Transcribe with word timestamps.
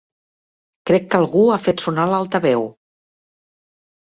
Crec 0.91 1.05
que 1.11 1.19
algú 1.19 1.43
ha 1.49 1.59
fet 1.67 1.83
sonar 1.85 2.07
l'altaveu! 2.13 2.67